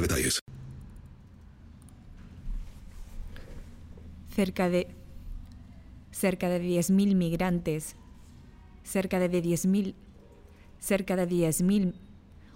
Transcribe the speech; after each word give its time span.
detalles. 0.00 0.40
Cerca 4.34 4.68
de 4.68 4.88
cerca 6.10 6.48
de 6.48 6.60
10.000 6.60 7.14
migrantes, 7.14 7.96
cerca 8.82 9.18
de 9.18 9.30
10.000 9.30 9.94
cerca 10.80 11.16
de 11.16 11.28
10.000 11.28 11.94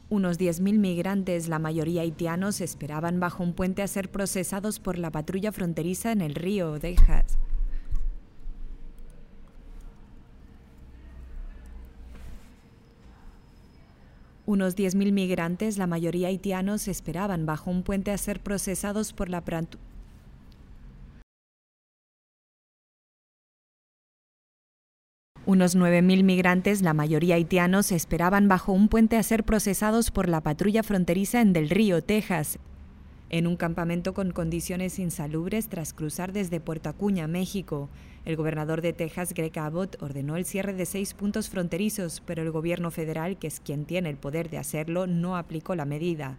unos 0.09 0.39
10.000 0.39 0.79
migrantes, 0.79 1.49
la 1.49 1.59
mayoría 1.59 2.03
haitianos, 2.03 2.61
esperaban 2.61 3.19
bajo 3.19 3.43
un 3.43 3.55
puente 3.55 3.83
a 3.83 3.87
ser 3.87 4.11
procesados 4.11 4.79
por 4.79 4.99
la 4.99 5.11
patrulla 5.11 5.53
fronteriza 5.53 6.13
en 6.13 6.21
el 6.21 6.35
río 6.35 6.79
Texas. 6.79 7.39
Unos 14.53 14.77
10.000 14.77 15.13
migrantes, 15.13 15.79
la 15.79 15.87
mayoría 15.87 16.29
haitianos, 16.29 16.87
esperaban 16.87 17.47
bajo 17.47 17.71
un 17.71 17.83
puente 17.83 18.11
a 18.11 18.19
ser 18.19 18.39
procesados 18.41 19.15
por 19.15 19.31
la 19.31 19.43
Unos 25.47 25.75
9.000 25.75 26.23
migrantes, 26.23 26.83
la 26.83 26.93
mayoría 26.93 27.37
haitianos, 27.37 27.93
esperaban 27.93 28.47
bajo 28.49 28.73
un 28.73 28.89
puente 28.89 29.17
a 29.17 29.23
ser 29.23 29.45
procesados 29.45 30.11
por 30.11 30.29
la 30.29 30.43
patrulla 30.43 30.83
fronteriza 30.83 31.41
en 31.41 31.55
Del 31.55 31.71
Río, 31.71 32.05
Texas, 32.05 32.59
en 33.31 33.47
un 33.47 33.57
campamento 33.57 34.13
con 34.13 34.33
condiciones 34.33 34.99
insalubres 34.99 35.71
tras 35.71 35.95
cruzar 35.95 36.35
desde 36.35 36.61
Puerto 36.61 36.91
Acuña, 36.91 37.27
México. 37.27 37.89
El 38.25 38.37
gobernador 38.37 38.83
de 38.83 38.93
Texas, 38.93 39.35
Greg 39.35 39.59
Abbott, 39.59 40.01
ordenó 40.01 40.37
el 40.37 40.45
cierre 40.45 40.73
de 40.75 40.87
seis 40.87 41.13
puntos 41.13 41.51
fronterizos, 41.51 42.23
pero 42.25 42.43
el 42.43 42.53
gobierno 42.53 42.93
federal, 42.93 43.37
que 43.37 43.49
es 43.49 43.59
quien 43.59 43.85
tiene 43.85 44.11
el 44.11 44.17
poder 44.17 44.49
de 44.49 44.59
hacerlo, 44.59 45.09
no 45.09 45.37
aplicó 45.37 45.75
la 45.75 45.85
medida. 45.85 46.39